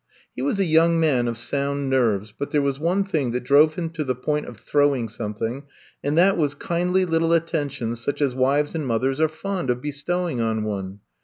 [0.35, 3.75] He was a young man of sound nerves, but there was one thing that drove
[3.75, 5.65] him to the point of throwing something,
[6.03, 10.41] and that was kindly little attentions such as wives and mothers are fond of bestowing
[10.41, 11.01] on one.